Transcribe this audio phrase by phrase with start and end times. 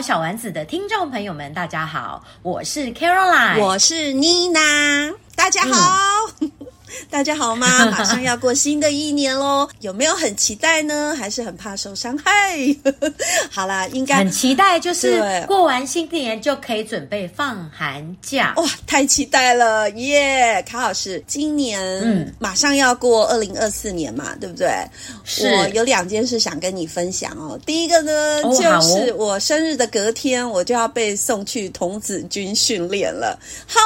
[0.00, 4.60] 小丸子的听众朋友们，大家好，我是 Caroline，我是妮娜，
[5.34, 5.70] 大家好。
[5.70, 6.17] 嗯
[7.10, 7.66] 大家好吗？
[7.90, 11.14] 马上要过新的一年喽，有没有很期待呢？
[11.18, 12.58] 还是很怕受伤害？
[13.50, 18.52] 好啦，应该很期待，就是过完新年就可以准备放寒假。
[18.56, 20.62] 哇，太期待了耶！
[20.68, 24.68] 卡老师，今年嗯，马上要过二零二四年嘛，对不对？
[25.24, 25.48] 是。
[25.48, 27.58] 我有两件事想跟你分享哦。
[27.64, 33.80] 第一个呢，哦、就是我生日的隔天，我就要被送去童子军训练了，好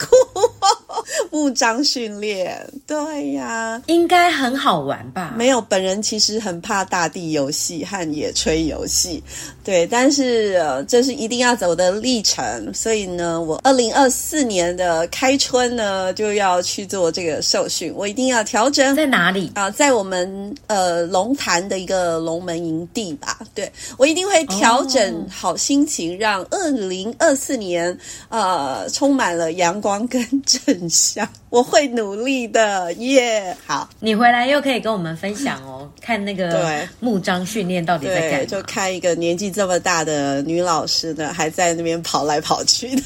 [0.00, 0.50] 痛苦
[0.88, 2.63] 哦，木章训练。
[2.86, 5.34] 对呀，应该很好玩吧？
[5.36, 9.22] 没有，本人其实很怕大地游戏和野炊游戏。
[9.62, 19.70] 对，但是呃，这是一定要走的历程，所以呢，我二零二四年的开春呢就要去做这个受训，我一定要调整在哪里啊？
[19.70, 23.38] 在我们呃龙潭的一个龙门营地吧。
[23.54, 27.96] 对，我一定会调整好心情，哦、让二零二四年
[28.28, 31.26] 呃充满了阳光跟正向。
[31.54, 33.72] 我会努力的，耶、yeah！
[33.72, 38.46] 好，你回来又可以跟我们分享哦，看那个木章训练到底在干嘛？
[38.46, 43.02] 就看一个年纪这么大的女老师呢，还在那边跑来跑去的。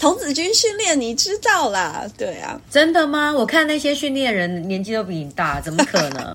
[0.00, 3.30] 童子军训练你知道啦，对啊，真的吗？
[3.32, 6.34] 我看那些训练人年纪都比你大，怎么可能？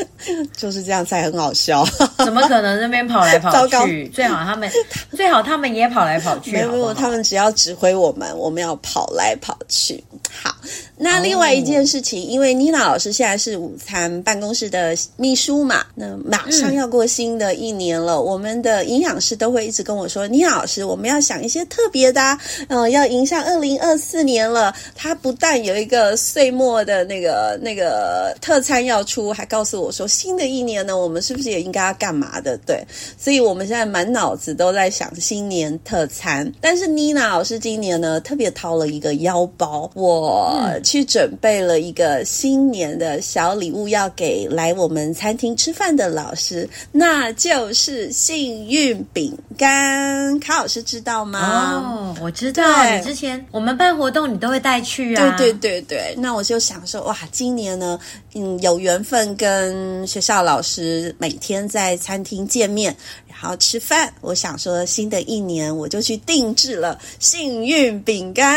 [0.56, 1.84] 就是这样才很好笑。
[2.24, 4.08] 怎么可能那边跑来跑去？
[4.14, 4.70] 最好他们
[5.10, 6.52] 最好他们也跑来跑去。
[6.52, 10.02] 没有，他们只要指挥我们，我们要跑来跑去。
[10.42, 10.54] 好，
[10.96, 22.38] 那另外一件事情，哦、因为妮娜老师现在是午餐办公室的秘书嘛，那马上要过新的一年了，嗯、我们的营养师都会一直跟我说，妮娜老师，我们要想一些特别的、啊，
[22.68, 24.72] 嗯、呃，要迎向二零二四年了。
[24.94, 32.56] 他不但有一个岁末的那个那个特餐要出，还告诉我说，新的一年呢，我们是不是也应该要干嘛的？
[32.64, 32.86] 对，
[33.18, 36.50] 所以我们现在满脑子都在想新年特餐。
[36.60, 40.12] 但是妮娜老师今年呢，特别掏了一个腰包，我。
[40.12, 50.38] 我去准备了一个新年的小礼物，要给来我们餐厅吃饭的老师，那就是幸运饼干。
[50.38, 51.82] 卡老师知道吗？
[51.82, 52.62] 哦，我知道。
[52.94, 55.34] 你之前我们办活动，你都会带去啊。
[55.38, 56.14] 对对对对。
[56.18, 57.98] 那我就想说，哇，今年呢，
[58.34, 62.94] 嗯，有缘分跟学校老师每天在餐厅见面。
[63.32, 68.56] 然后吃饭，我想说新的一年我就去定制了幸运饼干。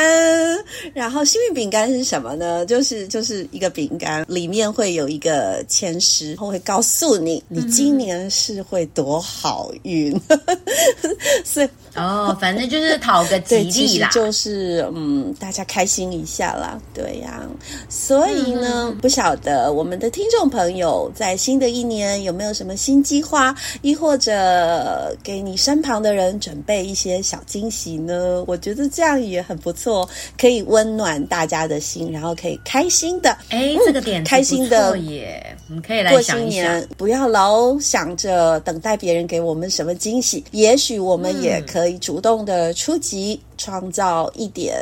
[0.94, 2.64] 然后幸运饼干是什么呢？
[2.68, 10.16] 就是就是一个饼干，里面会有一个签诗，然后会告诉你你今年是会多好运。
[11.44, 17.42] 所以哦，反正就是讨个吉利啦，就是嗯，大家开心一下啦，对呀。
[17.90, 24.65] 所以呢，嗯、不晓得我们的听众朋友在新的一年有没有什么新计划，亦或者。
[24.66, 30.10] 呃，给你身旁的人准备一些小惊喜呢，我觉得这样也很不错，
[30.40, 43.40] 可以温暖大家的心，然后可以开心的，哎，这个点开心的耶，我们可以来过新年，不要老想着等待别人给我们什么惊喜，也许我们也可以主动的出击。
[43.58, 44.76] 创造一点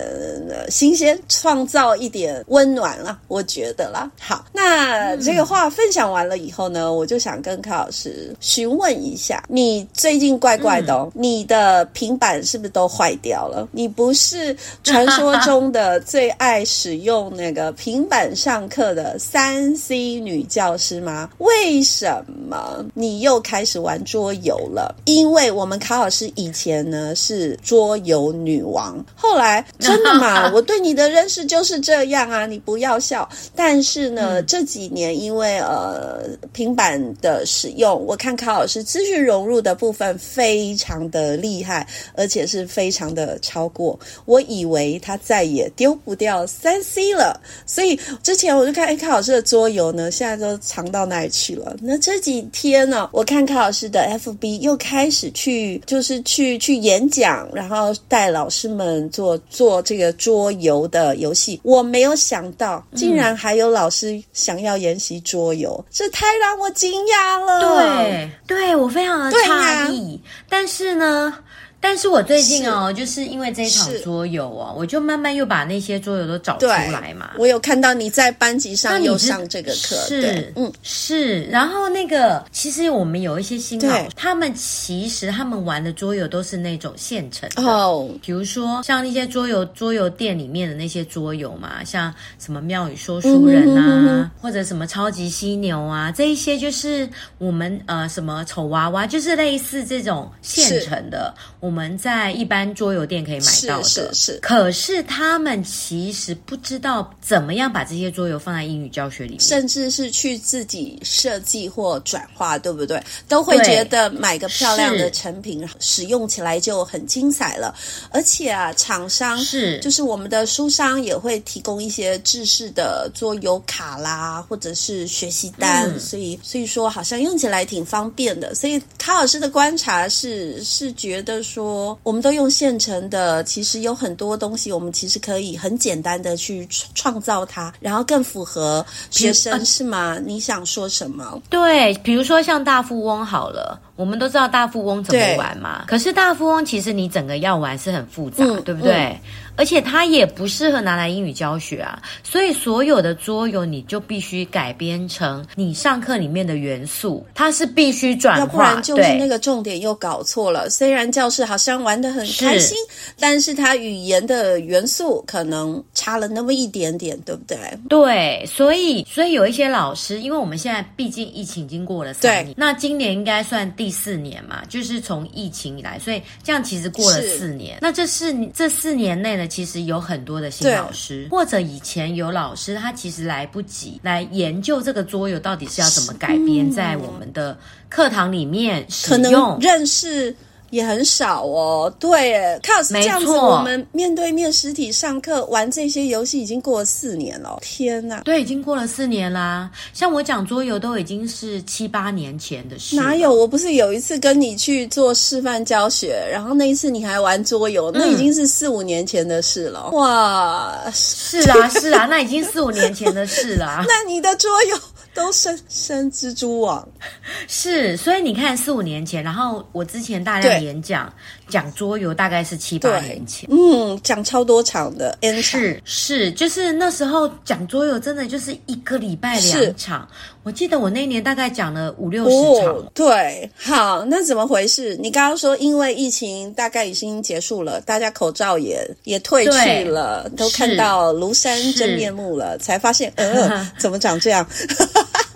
[0.69, 4.09] 新鲜，创造一点温暖了，我觉得啦。
[4.19, 13.67] 好，那这个话分享完了以后呢，我就想跟卡老师询问一下，你最近怪怪的哦，嗯、你的平板是不是都坏掉了？
[13.71, 21.29] 你不是传说中的最爱使用那个平板上课的三 C 女教师吗？
[21.39, 24.95] 为什么你又开始玩桌游了？
[25.05, 30.51] 因为我们卡老师以前呢是桌游女王，后来 真的嘛？
[30.53, 33.27] 我对你的认识就是这样啊，你不要笑。
[33.55, 36.21] 但是呢，嗯、这几年因为呃
[36.51, 43.99] 平板的使用，我看卡老师资讯融入的部分非常的厉害，而且是非常的超过。
[44.25, 51.75] 我以为他再也丢不掉三 C 了，所以之前我就看哎，卡老师的桌游呢，现在都藏到哪里去了？
[51.81, 58.73] 那这几天呢，我看卡老师的 FB 又开始去，就是去去演讲，然后带老师。
[58.73, 67.59] 们做做这个桌游的游戏，我没有想到竟然还有老师想要研习桌游，嗯、这太让我惊讶了。
[67.61, 70.19] 对，对我非常的诧异，啊、
[70.49, 71.37] 但是呢。
[71.83, 77.31] 但是我最近哦，是就是因为这一场桌游哦，我就慢慢又把那些桌游都找出来嘛。
[77.37, 81.43] 我有看到你在班级上有上这个课，是，嗯，是。
[81.43, 87.61] 然后那个，其实我们有一些新老师，他们其实他们玩的桌游都是那种现成的。
[87.61, 94.31] 哦，比如说像那些桌游桌游店里面的那些桌游嘛，像什么妙语说书人啊，嗯、哼哼哼。
[94.41, 97.09] 或者什么超级犀牛啊，这一些就是
[97.39, 101.72] 我们呃什么丑娃娃，就是类似这种现成的，我。
[101.73, 104.39] 我们在一般桌游店可以买到的，是是是。
[104.43, 113.03] 可是他们其实不知道怎么样把这些桌游放在英语教学里面，甚至是去自己设计或转化，对不对？
[113.27, 117.73] 都会觉得买个漂亮的成品，使用起来就很精彩了。
[118.11, 128.53] 而且啊，厂商是就是我们的书商也会提供一些制式的桌游卡啦，或者是学习单，嗯、所以所以说好像用起来挺方便的。
[128.53, 131.62] 所以卡老师的观察是是觉得说。
[131.63, 140.19] 说我们都用现成的，其实有很多东西，我们其实可以很简单的去创造它，然后更符合学生，呃、是吗？
[140.19, 141.41] 你想说什么？
[141.49, 145.85] 对，比如说像大富翁好了，我们都知道大富翁怎么玩嘛。
[145.87, 148.93] 可是大富翁其实你整个要玩是很复杂，嗯、对不对？
[148.93, 149.19] 嗯
[149.55, 160.71] 而且它也不适合拿来英语教学啊，所以所有的桌游你就必须改编成你上课里面的元素，它是必须转化，要不然就是那个重点又搞错了。
[160.71, 167.59] 虽然教室好像玩的很开心，是但是它语言的元素可能差了那么一点点，对不对？
[167.87, 177.77] 对，所以所以有一些老师，因为我们现在毕竟疫情已经过了三年，那今年应该算第四年嘛，就是从疫情以来，所以这样其实过了四年。
[177.79, 179.47] 那这四这四年内呢？
[179.47, 187.57] 其实有很多的新老师，或者以前有老师，他其实来不及来研究这个桌游到底是要怎么改编在我们的
[187.87, 190.35] 课堂里面使用，可能认识。
[190.73, 198.21] 也很少哦，对，卡老师这样子，我们面对面实体上课玩这些游戏已经过了四年了，天哪！
[198.21, 199.69] 对，已经过了四年啦。
[199.93, 202.95] 像我讲桌游都已经是七八年前的事。
[202.95, 203.31] 哪有？
[203.31, 209.91] 我不是有一次跟你去做示范教学，然后那一次你还玩桌游，那已经是四五年前的事了。
[209.91, 213.85] 嗯、哇，是啊，是啊，那已经四五年前的事了。
[213.87, 214.77] 那你的桌游？
[215.13, 216.87] 都生生蜘蛛网，
[217.47, 221.11] 是，所以你看四五年前，然后我之前大量演讲
[221.47, 225.59] 讲桌游，大概是七八年前，嗯，讲超多场的，N 场。
[225.61, 230.07] 是是，就是那时候讲桌游真的就是一个礼拜两场，
[230.43, 234.97] 我记得我那年大概讲了五六十场，哦，对，好，那怎么回事？
[234.99, 244.47] 你刚刚说因为疫情大概已经结束了，大家口罩也也退去了，都看到庐山真面目了，才发现，呃， 怎么长这样？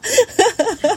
[0.08, 0.97] ハハハハ!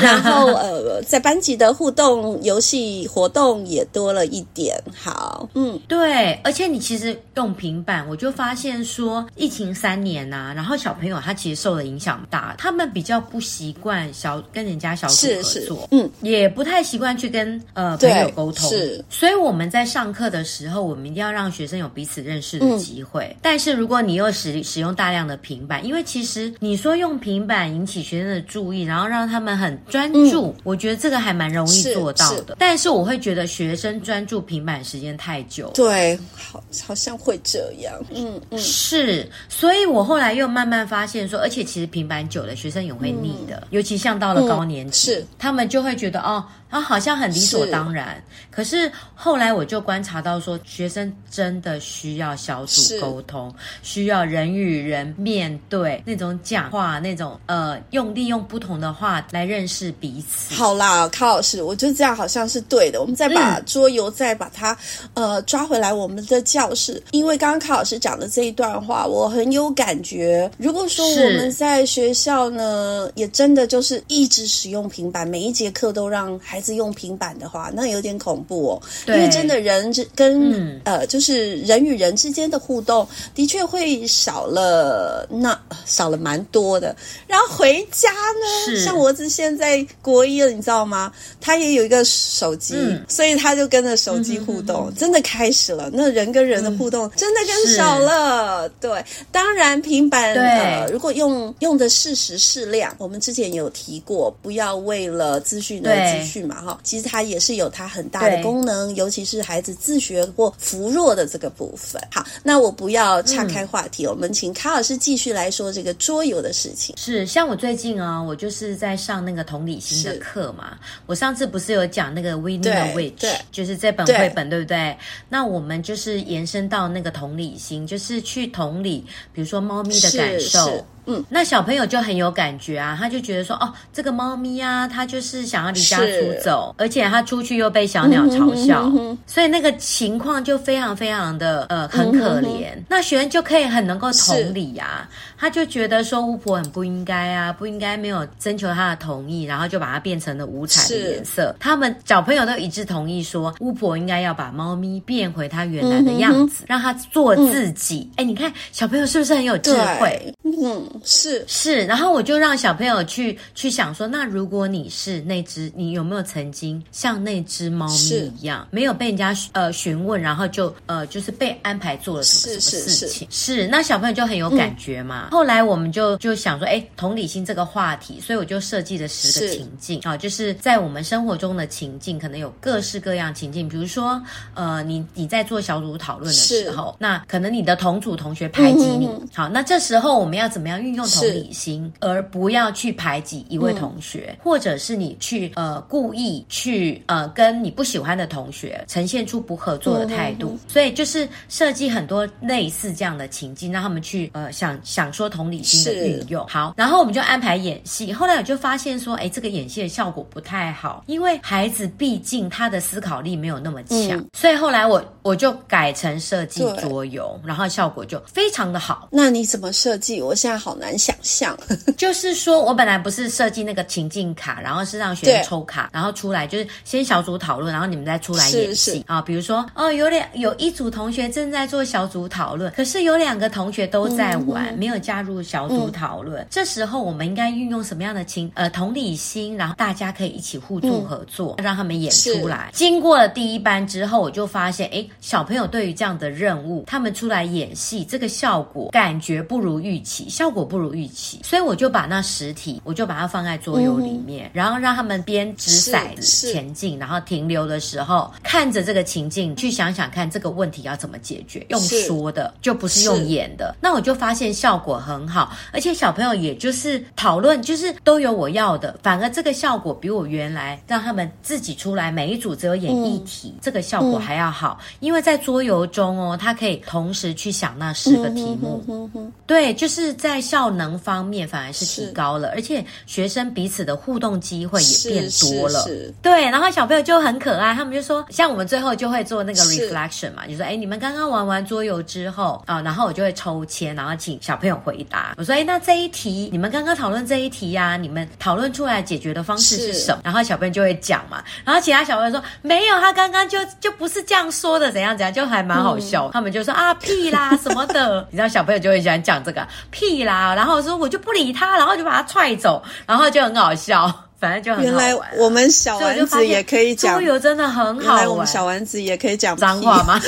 [0.00, 4.76] 然后呃，在班级的互动游戏活动也多了一点。
[4.94, 19.04] 好，嗯，对，而且你其实用平板，我就发现说，疫情三年呐、啊，然后小朋友他其实受的影响大，他们比较不习惯小跟人家小组合作，嗯，也不太习惯去跟呃朋友沟通，是。
[19.10, 23.24] 所以我们在上课的时候，我们一定要让学生有彼此认识的机会。
[23.30, 32.48] 嗯、但是如果你又使使用大量的平板，因为其实你说用平板引起学生的注意，然后让他们很专注，嗯、我觉得这个还蛮容易做到的。
[32.48, 37.94] 是但是我会觉得学生专注平板时间太久，对，好，好像会这样。
[38.14, 46.44] 嗯嗯，是，所以我后来又慢慢发现说，而且其实平板久了，学生也会腻的，嗯、尤其像到了高年级，他们就会觉得哦。
[46.76, 48.16] 啊，好像很理所当然。
[48.16, 60.54] 是，可是后来我就观察到说，学生真的需要小组沟通，需要人与人面对那种讲话，那种呃，用利用不同的话来认识彼此。
[60.54, 63.00] 好啦，卡老师，我觉得这样好像是对的。
[63.00, 64.76] 我们再把桌游再把它、
[65.14, 67.02] 嗯、呃抓回来，我们的教室。
[67.12, 70.50] 因为刚刚卡老师讲的这一段话，我很有感觉。
[70.58, 78.82] 如果说我们在学校呢，也真的就是一直使用平板，每一节课都让孩子用平板的话，那有点恐怖哦。
[79.06, 86.94] 因为真的人跟、嗯、呃，就是人与人之间的互动，的确会少了，那少了蛮多的。
[87.26, 91.12] 然后回家呢，像我儿子现在国一了，你知道吗？
[91.40, 95.90] 他也有一个手机，嗯、所以他就跟着手机互动，嗯、真的开始了。
[95.92, 98.68] 那人跟人的互动真的更少了。
[98.80, 106.45] 对，当然平板呃，如果用用的适时适量，我们之前有提过，不要为了资讯而资讯。
[106.46, 112.00] 嘛，哈，其实它也是有它很大的功能，尤其是孩子自学或扶弱的这个部分。
[112.10, 116.96] 好，那我不要岔开话题，嗯、我们请卡老师继续来说这个桌游的事情。
[116.96, 120.78] 是，像我最近啊，我就是在上那个同理心的课嘛。
[121.06, 123.16] 我上次不是有讲那个 Witch，
[123.50, 124.96] 就是这本绘本，对，对不对？
[125.28, 130.84] 那我们就是延伸到那个同理心，就是去同理，比如说猫咪的感受。
[131.08, 142.70] 嗯，那小朋友就很有感觉啊，他就觉得说，哦，这个猫咪啊，它就是想要离家出走，而且他出去又被小鸟嘲笑，嗯哼嗯哼，所以那个情况就非常非常的呃很可怜。
[142.74, 151.54] 嗯、那学生就可以很能够同理啊，他就觉得说巫婆很不应该啊，不应该没有征求他的同意，然后就把它变成了五彩的颜色。
[151.58, 158.10] 他们小朋友都一致同意说，巫婆应该要把猫咪变回它原来的样子，嗯、让它做自己。
[158.16, 160.34] 哎、嗯，你看小朋友是不是很有智慧？
[160.42, 160.86] 嗯。
[161.04, 173.28] 是是，然后我就让小朋友去去想说，那如果你是那只，你有没有曾经像那只猫咪一样，没有被人家呃询问，然后就呃就是被安排做了什么什么事情？
[173.30, 175.24] 是，那小朋友就很有感觉嘛。
[175.25, 180.00] 嗯、后来我们就就想说，哎，同理心这个话题，所以我就设计了十个情境。
[180.00, 184.22] 啊，就是在我们生活中的情境，可能有各式各样情境，比如说
[184.54, 190.76] 呃，你你在做小组讨论的时候，那可能你的同组同学排挤你，嗯、好，那这时候我们要怎么样？
[190.76, 206.46] 运用同理心，而不要去排挤一位同学，嗯、或者是你去呃故意去呃跟你不喜欢的同学呈现出不合作的态度，嗯、所以就是设计很多类似这样的情境，让他们去呃想想说同理心的运用。
[206.46, 208.12] 好，然后我们就安排演戏。
[208.12, 219.08] 后来我就发现说，哎，这个演戏的效果不太好，因为孩子毕竟他的思考力没有那么强，嗯、所以后来我我就改成设计桌游，然后效果就非常的好。
[219.10, 220.20] 那你怎么设计？
[220.20, 221.56] 我现在好难想象，
[221.96, 229.22] 就是说我本来不是设计那个情境卡，然后是让学生抽卡，然后出来就是先小组讨论，然后你们再出来演戏啊。
[229.22, 236.42] 比如说哦，有两有一组同学正在做小组讨论，可是有两个同学都在玩，嗯、没有加入小组讨论。
[236.42, 242.70] 嗯、这时候我们应该运用什么样的情呃同理心，然后大家可以一起互助合作，嗯、让他们演出来。
[242.72, 251.40] 经过了第一班之后，我就发现，哎，小朋友对于这样的任务，他们出来演戏，这个效果感觉不如预期，效果不如预期。
[251.44, 261.64] 所以我就把那实体，我就把它放在桌游里面，嗯、然后让他们边掷骰子前进，然后停留的时候看着这个情境，去想想看这个问题要怎么解决。
[261.68, 263.74] 用说的就不是用演的。
[263.80, 274.78] 那我就发现效果很好，而且小朋友也就是讨论，就是都有我要的，反而这个效果比我原来让他们自己出来每一组只有演一题，嗯、这个效果还要好。
[275.00, 278.84] 因为在桌游中哦，他可以同时去想那十个题目。
[278.88, 281.46] 嗯、哼哼哼对，就是在效能方面。
[281.46, 285.80] 反而是提高了，而且学生彼此的互动机会也变多了。
[285.82, 295.34] 是是是对，然后小朋友就很可爱，他们就说，像我们最后就会做那个 reflection 嘛，是就说，哎，你们刚刚玩完桌游之后啊，然后我就会抽签，然后请小朋友回答。
[295.36, 300.20] 我说，哎，那这一题你们刚刚讨论这一题呀、啊，你们讨论出来解决的方式是什么？
[300.24, 306.28] 然后小朋友就会讲嘛，然后其他小朋友说没有，他刚刚就就不是这样说的，怎样怎样，就还蛮好笑。
[306.28, 311.20] 嗯、他们就说啊屁啦什么的， 你知道小朋友就会喜欢讲这个屁啦，然后说我就。
[311.26, 314.25] 不理他，然后就把他踹走，然后就很好笑。
[314.38, 315.08] 反正就很好玩。
[315.08, 317.96] 原来我们小丸子也可以讲桌游，真的很好玩。
[318.04, 320.20] 原来我们小丸子也可以讲脏话吗？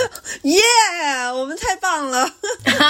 [0.42, 0.58] 耶，
[1.02, 2.26] yeah, 我们太棒了！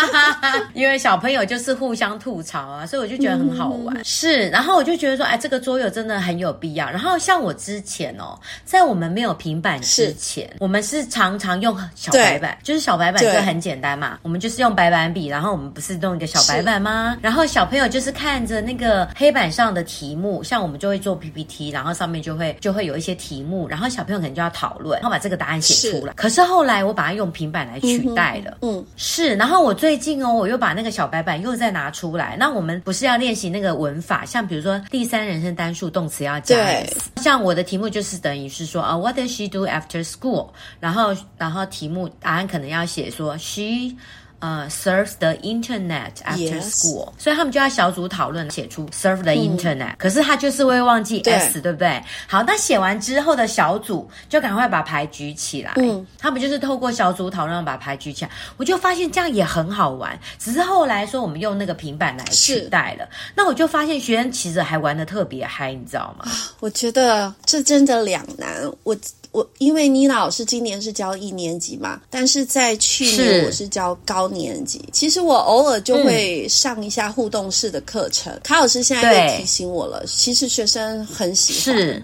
[0.75, 3.97] 因为小朋友就是互相吐槽啊，所以我就觉得很好玩。
[3.97, 6.89] 嗯、是，然后我就觉得说，哎，这个桌游真的很有必要。
[6.89, 14.19] 然后像我之前哦，在我们没有平板之前，我们是常常用小白板，就是小白板就很简单嘛。
[14.23, 17.17] 我们就是用白板笔，然后我们不是弄一个小白板吗？
[17.21, 21.08] 然后小朋友就是看着那个黑板上的题目，像我们就会做。
[21.09, 26.12] 做 PPT，然后上面就会就会有一些题目，然后小朋友可能就要讨论，然后把这个答案写出来。
[26.12, 29.35] 是可是后来我把它用平板来取代了，嗯，嗯是。
[29.37, 32.37] 然后我最近哦，我又把那个小白板又再拿出来。
[32.38, 40.50] 那我们不是要练习那个文法，像比如说第三人称单数动词要加 s，像我的题目就是等于是说啊，What does she do after school？
[40.79, 43.97] 然后然后题目答案可能要写说 she。
[44.40, 47.23] 呃、uh,，serves the internet after school，Yes.
[47.23, 49.97] 所以他们就要小组讨论，写出 serve the internet、嗯。
[49.99, 52.02] 可是他就是会忘记 s，对，对不对？
[52.28, 55.73] 好，那写完之后的小组就赶快把牌举起来。
[55.76, 58.30] 嗯，他们就是透过小组讨论把牌举起来。
[58.57, 63.09] 我就发现这样也很好玩，只是后来说我们用那个平板来取代了。
[63.35, 66.30] 那我就发现学生其实还玩的特别嗨，你知道吗？
[66.61, 68.71] 我觉得这真的两难。
[68.85, 68.97] 我。
[69.30, 74.83] 我因为妮娜老师今年是教一年级嘛，但是在去年我是教高年级。
[74.93, 78.33] 其实我偶尔就会上一下互动式的课程。
[78.33, 81.77] 嗯、卡老师现在又提醒我了，其实学生很喜欢。
[81.77, 82.03] 是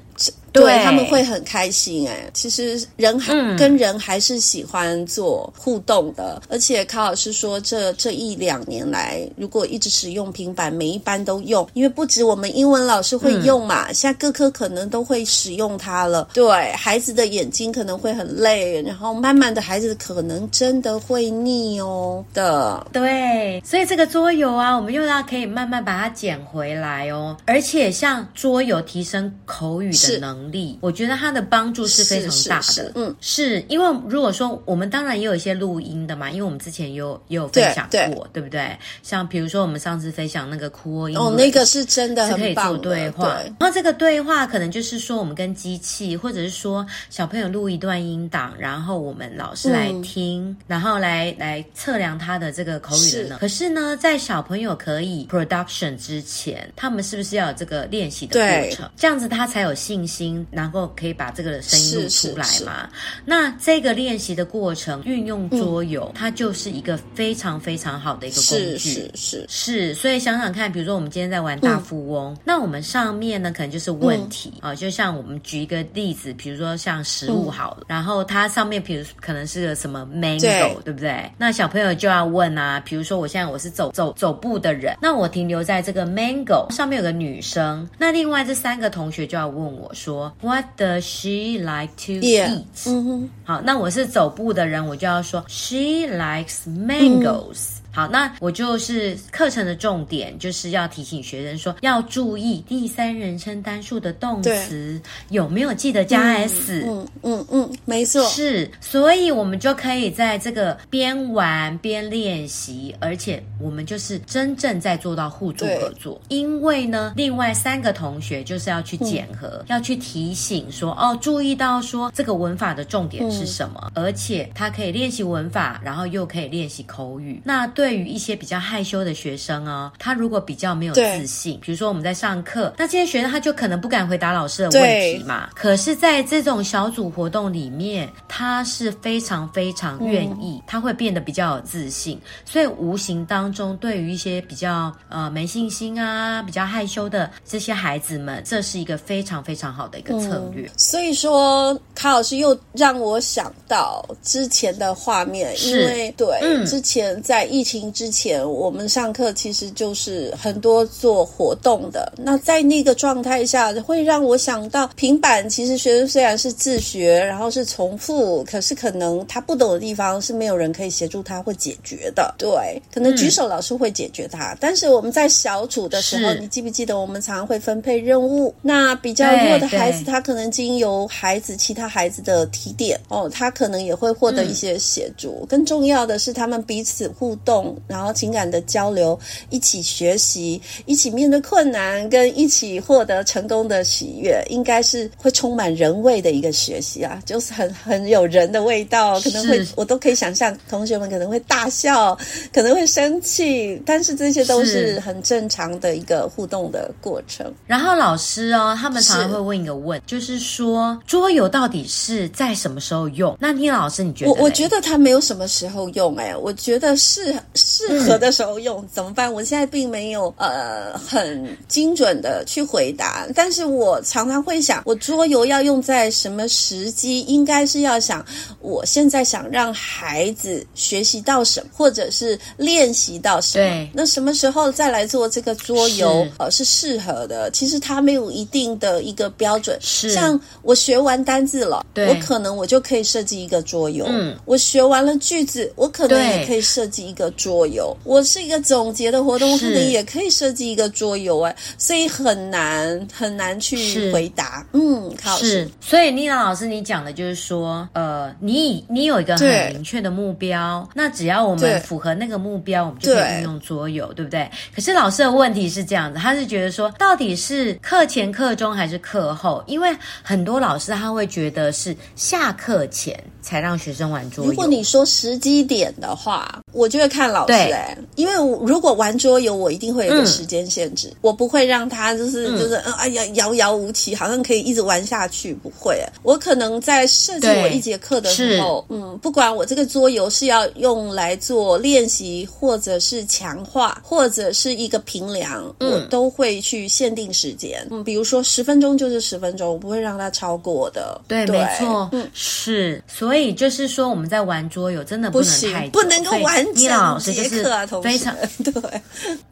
[0.54, 2.08] 对，他们会很开心。
[2.08, 16.28] 哎，其实人还跟人还是喜欢做互动的，嗯、而且卡老师说这，这这一两年来，如果一直使用平板，每一班都用，因为不止我们英文老师会用嘛，嗯、现在各科可能都会使用它了。
[16.32, 22.86] 对，孩子的眼睛可能会很累，然后慢慢的，孩子可能真的会腻哦的。
[22.92, 30.43] 对，所以这个桌游啊，我们又要可以慢慢把它捡回来哦，而且像桌游提升口语的能力，
[30.80, 32.92] 我觉得它的帮助是非常大的。
[32.94, 38.76] 嗯，是因为如果说我们当然也有一些录音的嘛，因为我们之前有也有分享过，对，不对？
[39.02, 43.24] 像比如说我们上次分享那个 English，哦，那个是真的很可以做对话。
[43.24, 53.40] 对，然后这个对话可能就是说我们跟机器，或者是说小朋友录一段音档，然后我们老师来听，嗯、然后来来测量他的这个口语的能力。
[53.40, 58.90] 可是呢，在小朋友可以 production 之前，他们是不是要有这个练习的过程？
[58.96, 62.88] 这样子他才有信心，然后可以把这个声音录出来嘛？
[63.24, 68.78] 那这个练习的过程，运用桌游，嗯、它就是一个非常非常好的一个工具。
[68.78, 69.94] 是是是，是。
[69.94, 81.30] 所以想想看，比如说我们今天在玩大富翁，嗯、那我们上面呢可能就是问题啊、就像我们举一个例子，比如说像食物好了，嗯、然后它上面比如可能是个什么 mango，对，对不对？
[81.36, 92.63] 那小朋友就要问啊，比如说我现在我是走走走步的人，那我停留在这个 mango 上面有个女生，那另外这三个同学就要问我说 ，What does she like to eat？、Yeah.
[92.85, 97.79] 嗯哼，好，那我是走步的人，我就要说，She likes mangoes。
[97.94, 106.84] 嗯好，那我就是课程的重点，就是要提醒学生说要注意第三人称单数的动词有没有记得加 s。
[106.88, 108.20] 嗯嗯嗯，没错。
[108.24, 116.20] 是，所以我们就可以在这个边玩边练习，而且我们就是真正在做到互助合作。
[116.28, 127.40] 因为呢，另外三个同学就是要去检核，嗯、要去提醒说哦，注意到说这个文法的重点是什么，嗯、而且他可以练习文法，然后又可以练习口语。
[127.44, 127.83] 那对。
[127.84, 135.50] 对于一些比较害羞的学生哦，他如果比较没有自信，比如说我们在上课，那这些学生他就可能不敢回答老师的问题嘛。
[135.54, 142.18] 可是，在这种小组活动里面，他是非常非常愿意，他会变得比较有自信。
[142.46, 150.66] 所以，无形当中，对于一些比较呃没信心啊、比较害羞的这些孩子们，这是一个非常非常好的一个策略。
[150.78, 157.73] 所以说，卡老师又让我想到之前的画面，因为对，嗯，之前在疫情。
[157.92, 165.48] 之前我们上课其实就是很多做活动的，那在那个状态下，会让我想到平板。
[165.48, 172.34] 其实学生虽然是自学，然后是重复，可是可能他不懂的地方是没有人可以协助他会解决的。
[172.38, 178.54] 对，可能举手老师会解决他，嗯、但是我们在小组的时候，你记不记得我们常常会分配任务？
[178.62, 185.38] 那比较弱的孩子，他可能经由孩子其他孩子的提点哦，他可能也会获得一些协助。
[185.42, 187.63] 嗯、更重要的是，他们彼此互动。
[187.86, 189.18] 然后情感的交流，
[189.50, 202.16] 一起学习，一起面对困难，跟一起获得成功的喜悦，应该是会充满人味的一个学习啊，就是很很有人的味道，可能会我都可以想象，同学们可能会大笑，
[202.52, 207.52] 可能会生气，但是这些都是很正常的一个互动的过程。
[207.66, 213.36] 然后老师哦，他们常常会问一个问，是就是说桌游到底是在什么时候用？
[213.40, 214.30] 那聂老师你觉得？
[214.30, 217.34] 我我觉得它没有什么时候用，哎，我觉得是。
[217.54, 219.32] 适合的时候用、嗯、怎么办？
[219.32, 227.20] 我现在并没有呃很精准的去回答，但是我常常会想，我桌游要用在什么时机？
[227.20, 228.24] 应该是要想，
[228.60, 233.64] 我现在想让孩子学习到什么，或者是练习到什么？
[233.64, 236.26] 对那什么时候再来做这个桌游？
[236.38, 237.50] 呃，是适合的。
[237.52, 239.78] 其实它没有一定的一个标准。
[239.80, 244.04] 是像我学完单字了，我可能我就可以设计一个桌游。
[244.08, 247.43] 嗯，我学完了句子，我可能也可以设计一个桌。
[247.44, 254.66] 桌游，我是一个总结的活动，我可能也可以设计一个桌游哎，所以很难很难去回答。
[254.72, 255.68] 嗯，好，是。
[255.78, 264.50] 所以妮娜老师，你讲的就是说，呃，你你有一个很明确的目标，那只要我们符合那个目标，我们就可以运用桌游，对不对？
[264.74, 269.62] 可是老师的问题是这样子，他是觉得说，到底是课前、课中还是课后？
[269.66, 274.50] 因为很多老师他会觉得是下课前才让学生玩桌游。
[274.50, 286.12] 如果你说时机点的话，我就会看老师哎、欸，因为我如果玩桌游，我一定会有个时间限制，嗯、我不会让他就是就是嗯哎呀遥遥无期，好像可以一直玩下去，不会、欸。
[286.24, 297.86] 我可能在设计我一节课的时候，嗯，不管我这个桌游是要用来做练习，或者是强化，或者是一个平量，嗯、我都会去限定时间。
[297.90, 301.20] 嗯，比如说十分钟就是十分钟，我不会让它超过的。
[301.28, 303.00] 对，对没错，嗯，是。
[303.06, 306.63] 所以就是说我们在玩桌游真的不能太不，不能够玩。
[306.74, 307.64] 妮娜老师就是
[308.02, 309.02] 非常对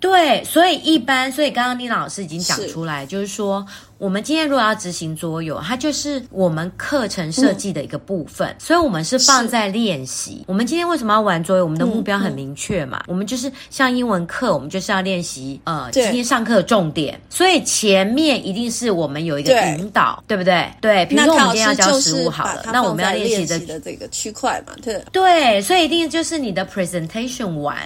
[0.00, 3.66] 对，所以一般，所以刚刚妮娜老师已经讲出来，就是说。
[4.02, 10.42] 我们今天如果要执行桌游，它就是我们课程设计的一个部分，嗯、所以我们是放在练习。
[10.48, 11.62] 我们今天为什么要玩桌游？
[11.62, 20.68] 我们的目标很明确嘛，嗯嗯、我们就是像英文课，我们就是要练习呃今天上课的重点，所以前面一定是我们有一个引导，对，对不对？
[20.80, 27.78] 对，比如说我们今天要教实物好了，那我们要练习的的这个区块嘛，对对，所以一定就是你的 presentation 完，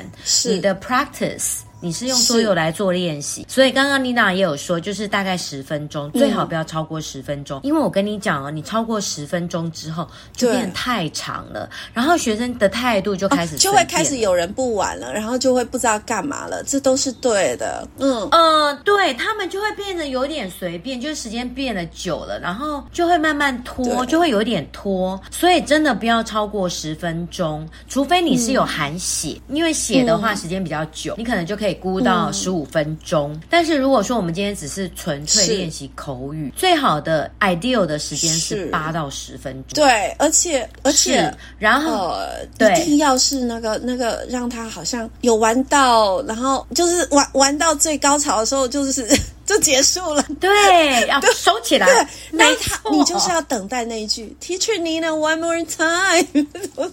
[0.46, 1.58] 你的 practice。
[1.80, 18.26] 你是用桌游来做练习，所以刚刚妮娜也有说，就是大概十分钟，最好不要超过十分钟，因为我跟你讲哦，你超过十分钟之后就变得太长了，然后学生的态度就开始就会开始有人不玩了，然后就会不知道干嘛了，这都是对的，嗯。
[18.30, 31.65] 呃，对他们就会变得有点随便，就是时间变得久了，然后就会慢慢拖，就会有点拖，所以真的不要超过十分钟，除非你是有含写，因为写的话时间比较久，你可能就可以。
[31.66, 39.84] 可以估到十五分钟，嗯、但是如果说我们今天只是纯粹练习口语，最好的 ideal 的时间是八到十分钟。
[39.84, 49.04] 对，而且而且，然后、呃、对一定要是那个那个让他好像有玩到，然后就是玩玩到最高潮的时候，就是。
[49.46, 51.86] 就结束了，对，要收起来。
[51.86, 56.46] 对，那他你就是要等待那一句，Teacher Nina one more time。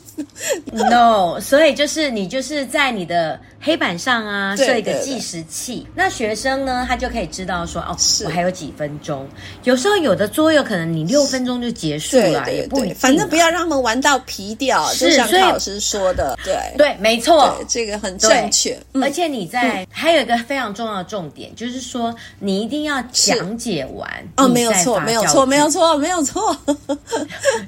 [0.72, 9.28] No，所以就是你就是在你的黑板上啊设一个计时器，那学生呢他就可以知道说哦，我还有几分钟。
[9.64, 12.96] 有时候有的桌游可能你六分钟就结束了，也不一定。
[12.96, 18.78] 反正不要让他们玩到皮掉，就像老师说的，对对，没错，这个很正确。
[19.02, 22.14] 而且你在还有一个非常重要的重点，就是说。
[22.44, 26.56] 你一定要讲解完哦，没有错，没有错，没有错，没有错，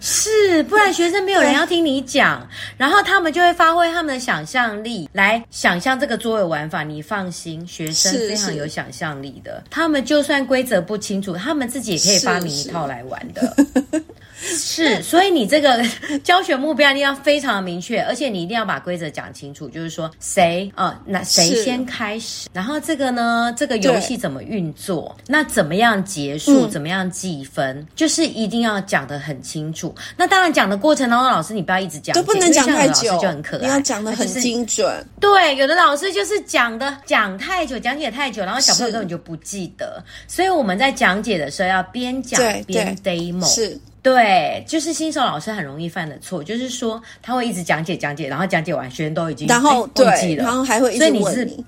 [0.02, 2.46] 是，不然学生没有人要听你讲，
[2.78, 6.84] 然后他们就会发挥他们的想象力来想象这个桌游玩法。
[6.84, 13.56] 你放心，学生非常有想象力的，他们就算规则不清楚，他们自己也可以发明一套来玩的。
[14.46, 15.84] 是，所以你这个
[16.24, 29.94] 教学目标一定要非常的明确，而且你一定要把规则讲清楚，就是说谁呃，那谁先开始，然后这个呢，这个游戏怎么运作，那怎么样结束，嗯、怎么样计分，就是一定要讲得很清楚。
[30.16, 34.78] 那当然讲的过程当中，老师你不要一直讲，都不能讲太久，就很可爱，你要讲的很精准。
[34.78, 40.04] 就是、对，有的老师就是讲的讲太久，讲解太久，然后小朋友根本就不记得。
[40.28, 43.46] 所以我们在讲解的时候要边讲边 demo。
[43.46, 43.80] 是。
[44.06, 51.66] 对，就是新手老师很容易犯的错，就是说他会一直讲解讲解，然后讲解完，学生都已经然后对忘记了，然后还会一直问你。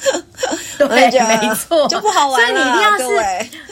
[0.78, 2.46] 对，没错，就不好玩了。
[2.48, 2.96] 所以你一定要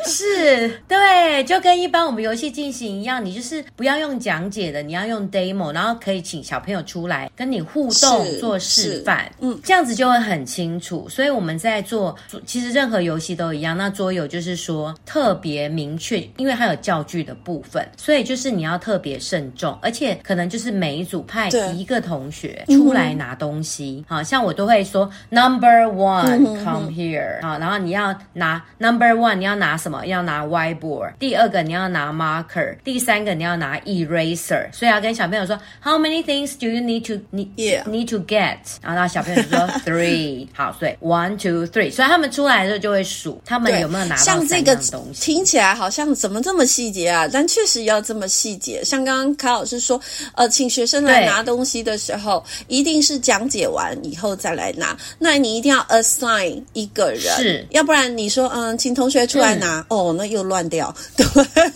[0.05, 11.09] 是是，对，就跟一般我们游戏进行一样，你就是不要用讲解的，你要用 demo，然后可以请小朋友出来跟你互动做示范，嗯，这样子就会很清楚。
[11.09, 12.15] 所以我们在做，
[12.45, 13.77] 其实任何游戏都一样。
[13.77, 26.18] 那桌游就是说特别明确，因为它有教具的部分，所以就是你要特别慎重，而且可能就是每一组派一个同学出来拿东西，好像我都会说 number one。
[26.25, 30.05] Come here，啊，然后你要拿 number one，你要拿什么？
[30.07, 31.13] 要拿 whiteboard。
[31.19, 34.73] 第二个你要拿 marker，第三个你要拿 eraser。
[34.73, 38.59] 所以要跟小朋友说，How many things do you need to need need to get？
[38.83, 40.47] 然后小朋友就说 three。
[40.55, 41.93] 好，所以 one two three。
[41.93, 45.21] 所以他们出来的时候就会数，他们有没有拿到三样东西。
[45.33, 47.29] 听起来好像怎么这么细节啊？
[47.33, 48.83] 但确实要这么细节。
[48.85, 50.01] 像刚刚卡老师说，
[50.35, 54.97] 呃，请学生来拿东西的时候，一定是讲解完以后再来拿。
[55.19, 61.27] 那你一定要 assign 一个人，是，要不然你说，嗯，请同学出来拿，哦，那又乱掉，对，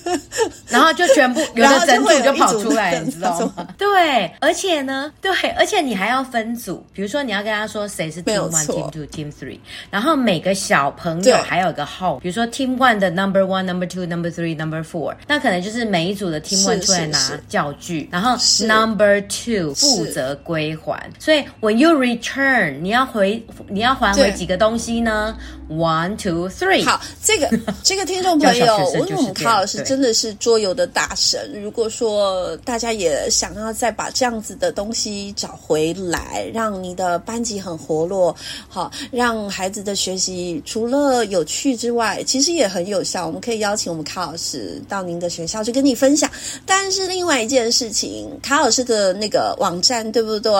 [0.69, 3.69] 然后就全部 有的整组就跑出来，你知道吗？
[3.77, 9.59] 对，而且呢，对，而且你还要分组，比如说你要跟他说谁是 team one、team two、team three，
[9.91, 17.19] 然后每个小朋友还有一个号，比如说 team one 的 number one、number two、number three、number four，那可能就是每一组的 team one 出来拿
[17.49, 25.37] 教具，然后 number two 负责归还，所以 when you return，你要回，你要还回几个东西呢
[25.69, 26.85] ？One, two, three。
[26.85, 27.49] 好，这个
[27.83, 31.53] 这 这个听众朋友，我们卡老师真的是桌游的大神。
[31.63, 38.35] 如果说大家也想要再把这样子的东西找回来，让你的班级很活络，
[38.69, 43.27] 好，让孩子的学习除了有趣之外，其实也很有效。
[43.27, 46.31] 我们可以邀请我们卡老师到您的学校去跟你分享。
[46.65, 50.53] 但是另外一件事情，卡老师的那个网站对不对？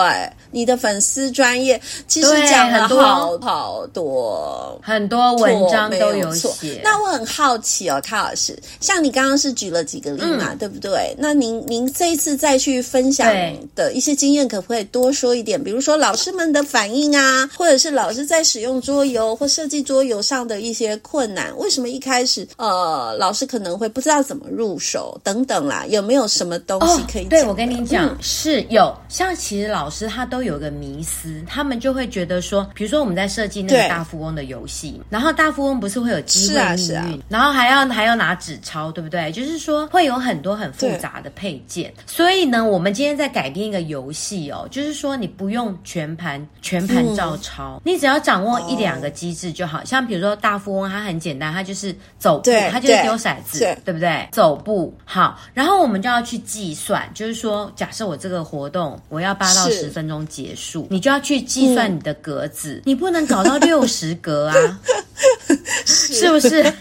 [0.51, 6.81] 你的粉丝专业其实讲了好好多很多文章都有写。
[6.83, 11.15] 那我很好奇哦，卡老师，像你刚刚是举了几个例嘛，嗯、对不对？
[11.19, 13.31] 那您您这一次再去分享
[13.75, 15.63] 的一些经验，可不可以多说一点？
[15.63, 25.85] 比如说老师们的反应啊，或者是老师在使用桌游或设计桌游上的一些困难，为什么一开始呃老师可能会不知道怎么入手等等啦？
[25.89, 27.25] 有没有什么东西可以？
[27.25, 28.91] 对，我跟你讲，嗯、是有。
[29.09, 39.31] 像其实老师他都有个迷思，他们就会觉得说，比如说我们在设计那个大富翁的游戏，然后大富翁不是会有机会命运，啊啊、然后还要还要拿纸钞，对不对？
[39.31, 49.79] 就是说会有很多很复杂的配件，所以呢，我们今天在改编一个游戏哦，就是说你不用全盘全盘照抄，嗯、你只要掌握一两个机制就好。
[49.79, 54.27] 哦、像比如说大富翁，它很简单，它就是走步，它就是丢骰子，对，对不对？
[54.31, 64.55] 走步好，然后我们就要去计算，就是说，假设我这个活动我要八到十分钟结束，你就要去计算你的格子，嗯、你不能搞到六十格啊。
[65.85, 66.73] 是，是不是？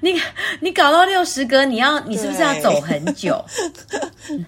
[0.00, 0.20] 你
[0.60, 3.42] 你搞到六十格，你要你是不是要走很久？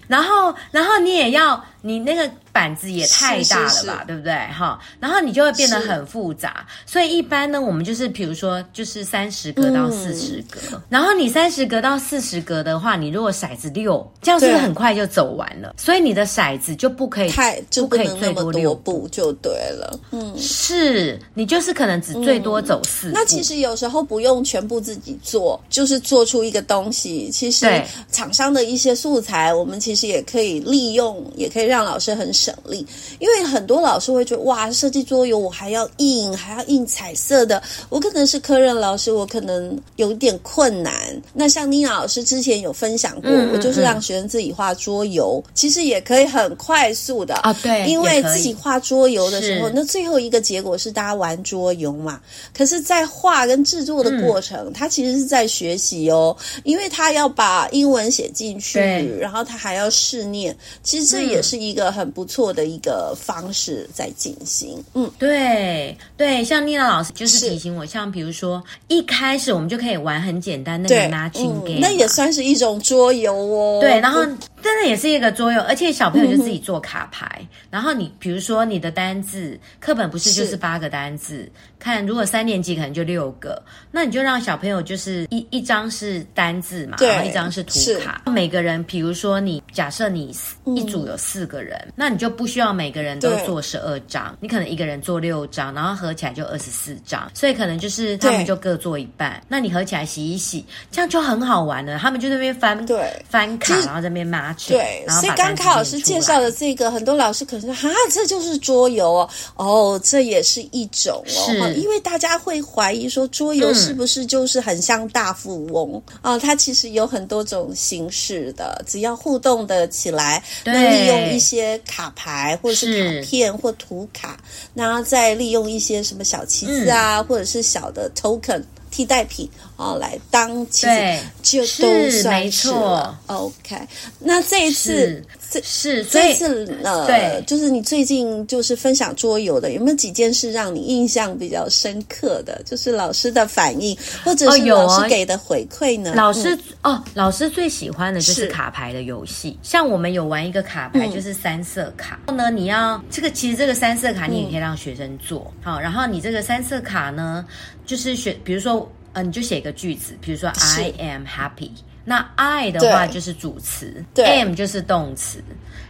[0.07, 1.63] 然后然后你也要。
[1.81, 4.33] 你那个板子也太大了吧，是是是对不对？
[4.33, 6.65] 哈，然后你就会变得很复杂。
[6.85, 10.59] 所以一般呢，我们就是比如说，就是三十格到四十格。
[10.73, 15.75] 嗯、然后你三十格到四十格的话，你如果骰子六，这样是不是很快就走完了？
[15.77, 19.99] 所以你的骰子就不可以太，就不可以最多六步就对了。
[20.11, 23.13] 嗯，是你就是可能只最多走四步。
[23.13, 27.29] 那其实有时候不用全部自己做，就是做出一个东西。
[27.31, 31.77] 其实厂商的一些素材，我们其实也可以利用，也可以让。
[31.77, 32.83] 让老师很省力，
[33.19, 40.91] 因为很多老师会觉得哇，设计桌游我还要印，还要印彩色的，我可能是科任老师，我可能有点困难。
[41.33, 52.19] 那像妮娜老师之前有分享过，嗯嗯嗯，我就是让学生自己画桌游，其实也可以很快速的啊，对，因为自己画桌游的时候，那最后一个结果是大家玩桌游嘛。
[52.57, 58.79] 可是，在画跟制作的过程，嗯、他其实是在学习哦，因为他要把英文写进去，
[59.19, 61.67] 然后他还要试念，其实这也是一。
[61.67, 74.25] 一个很不错的一个方式在进行，嗯，对对，像妮娜老师就是提醒我，像比如说一开始我们就可以玩很简单那个 matching game，那也算是一种桌游哦，对，然后。
[74.61, 77.29] 真的也是一个作用，而且小朋友就自己做卡牌。
[77.39, 88.23] 嗯、然后你比如说你的单字课本不是就是八个单字，看如果三年级可能就六个，那你就让小朋友就是一一张是单字嘛，然后一张是图卡。
[88.25, 97.29] 每个人比如说你假设你一组有四个人，嗯、那你就不需要每个人都做十二张，你可能一个人做六张，然后合起来就二十四张。
[97.33, 101.99] 所以可能就是他们就各做一半，那你合起来洗一洗，这样就很好玩了。
[101.99, 104.46] 他们就在那边翻对翻卡，然后在那边骂。
[104.67, 111.73] 对，所以刚卡老师介绍的这个，很多老师可能说哈，这就是桌游哦，哦，这也是一种哦，是。
[111.75, 116.01] 因为大家会怀疑说桌游是不是就是很像大富翁？
[116.21, 116.39] 啊、嗯哦？
[116.39, 124.37] 它其实有很多种形式的，只要互动的起来，那利用一些卡牌或者是卡片或图卡，
[124.73, 128.61] 然后再利用一些什么小旗子啊，嗯、或者是小的 token。
[128.97, 133.19] 替代品哦，来当其实就都算是了。
[133.27, 133.79] OK，
[134.17, 142.61] 那这一次这是这次呃，对，就是你最近就是分享桌游的，有没有几件事让你印象比较深刻的？
[142.65, 146.13] 就是老师的反应，或者是老师给的回馈呢？
[146.15, 152.19] 老师哦，老师最喜欢的就是卡牌的游戏，像我们有玩一个卡牌，就是三色卡。
[152.27, 157.45] 然后呢，你要这个其实这个三色卡你也可以让学生做好，然后你这个三色卡呢，
[157.85, 158.89] 就是学比如说。
[159.13, 165.43] 呃，你就写一个句子，比如说 I am happy，是那 I 的话就是主词，am 就是动词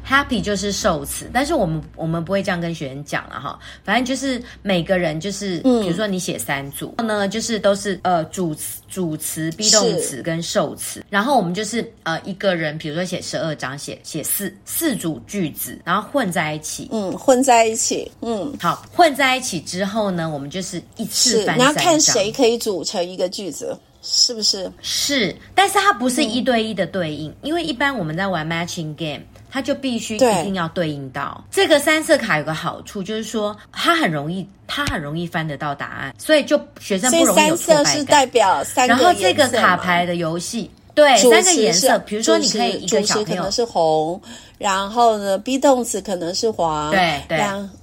[0.03, 1.29] ，happy 就是受词。
[1.31, 23.77] 但是我们我们不会这样跟学生讲了哈，反正就是每个人就是，嗯、比如说你写三组，然后呢就是都是呃主词、主词、be 动词跟受词，然后我们就是呃一个人，比如说写十二张，写写四四组句子，然后混在一起，嗯，混在一起，嗯，好，混在一起之后呢，我们就是一次翻三张，然后看谁可以组成一个句子。
[24.01, 24.71] 是不是？
[24.81, 32.37] 是，但是它不是一对一的对应，嗯、因为一般我们在玩 matching game，它就必须一定要对应到这个三色卡。
[32.37, 37.85] 有个好处就是说，它很容易，它很容易翻得到答案，所以就学生不容易有挫败感。
[37.85, 38.93] 三色是代表三个。
[38.93, 44.19] 然后这个卡牌的游戏，对，三个颜色，比如说你可以一个小朋友可能是红，
[44.57, 47.39] 然后呢，be 动词可能是黄，对对。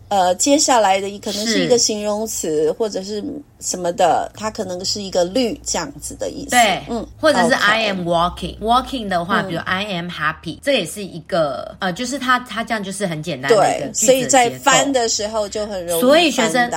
[0.09, 3.25] 呃，接下来的可能是一个形容词或者是
[3.61, 6.51] 什么的，它可能是一个绿这样子的意思。
[6.51, 13.93] 对，嗯，或者是 I am walking，walking walking 的话，比如 I am happy，这也是一个呃，就是它它这样就是很简单的一个。
[13.95, 16.71] 所以在翻的时候就很容易，所以学生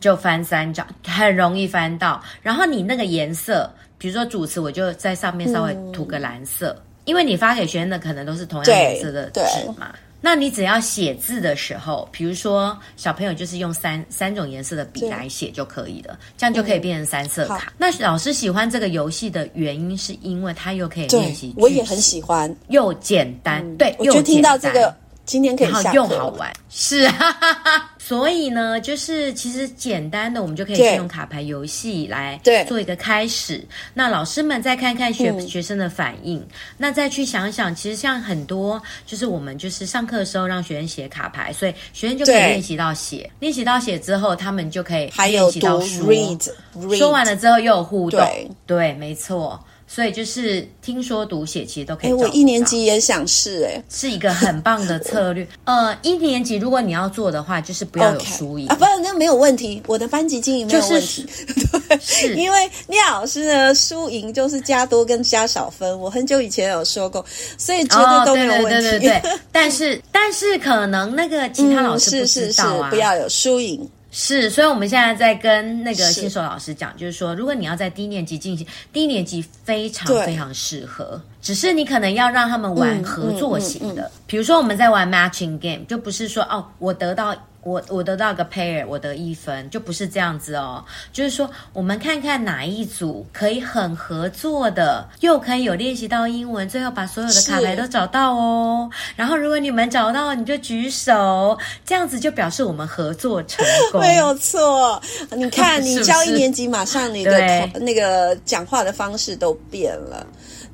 [0.00, 2.20] 就翻三角，很容易翻到。
[2.42, 3.72] 然后你那个颜色，
[4.04, 9.40] 比如说主词，我就在上面稍微涂个蓝色，因为你发给学生的可能都是同样颜色的纸
[9.78, 9.94] 嘛。
[10.20, 17.68] 那你只要写字的时候，比如说小朋友就是用三三种颜色的笔来写就可以了，这样就可以变成三色卡。
[17.68, 24.94] 嗯、那老师喜欢这个游戏的原因，是因为它又可以练习，我也很喜欢，又简单，嗯、对，我就听到这个。
[25.24, 27.90] 今天可以下又好玩，是，啊哈哈。
[27.98, 33.66] 所以呢，就是其实简单的，我们就可以先用卡牌游戏来做一个开始。
[33.94, 49.58] 那老师们再看看学、嗯、学生的反应，那再去想想，其实像很多，就是我们就是上课的时候让学生写卡牌，所以学生就可以练习到写，练习到写之后，他们就可以练习到说，还有 read, read, 说完了之后又有互动，对，对，没错。
[49.86, 52.10] 所以就是听说读写其实都可以。
[52.10, 55.46] 哎，我一年级也想试，哎，是一个很棒的策略。
[55.64, 58.72] 呃，一年级如果你要做的话，就是不要有输赢 Okay.
[58.72, 59.82] 啊，不然那没有问题。
[59.86, 65.98] 我的班级经营没有问题，就是、 对，是因为聂老师呢，输赢就是加多跟加少分。
[66.00, 67.24] 我很久以前有说过，
[67.58, 68.88] 所以绝对都没有问题。
[68.88, 73.88] 哦、对，对对对对，但是但是可能那个其他老师不知道啊，嗯、是是是不要有输赢。
[74.16, 87.34] 是，所以我们现在在跟那个新手老师讲，就是说，如果你要在低年级进行，低年级非常非常适合，只是你可能要让他们玩合作型的，嗯嗯嗯嗯、比如说我们在玩 matching game，就不是说哦，我得到。
[87.64, 90.84] 我我得到个 pair，我得一分，就不是这样子哦。
[91.12, 98.90] 就是说，我们看看哪一组可以很合作的，又可以有练习到英文，最后把所有的卡牌都找到哦。
[99.16, 104.00] 然后，如果你们找到，你就举手，这样子就表示我们合作成 功。
[104.00, 105.00] 没有错，
[105.32, 110.26] 你看， 你教一年级，马上你的那个讲话的方式都变了。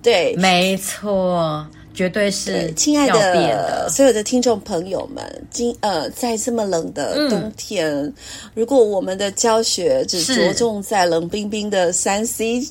[0.03, 1.67] 对，没错。
[1.93, 8.15] 绝对是的，亲爱的所有的听众朋友们，今呃，在这么冷的冬天，嗯、
[8.55, 12.71] 如果我们的教学只着重在冷冰冰的三 C，是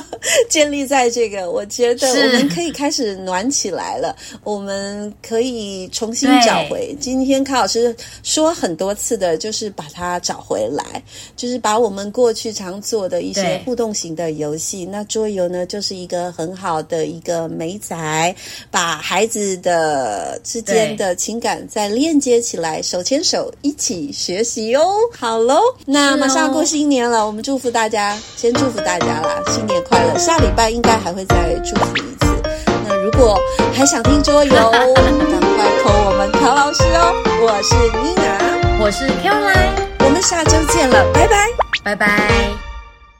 [0.48, 4.14] 建立在这个，我觉得我们可以开始暖起来了。
[4.44, 6.94] 我们可以重新找回。
[7.00, 11.02] 今天卡老师说很多次的，就是把它找回来，
[11.36, 18.34] 就是把我们过去常做的一些互动型的游戏，那桌游呢，就是一个很好的一个媒材。
[18.70, 24.94] 把孩子的之间的情感再链接起来，手牵手一起学习哦。
[25.18, 30.18] 好喽，那马上要过新年了，哦、我们祝福大家，先祝福大家啦，新年快乐！
[30.18, 32.42] 下礼拜应该还会再祝福一次。
[32.86, 33.38] 那如果
[33.72, 37.14] 还想听桌游，赶快 call 我们卡老师哦。
[37.42, 41.46] 我是妮娜，我是 Caroline，我们下周见了，拜拜，
[41.82, 42.69] 拜拜。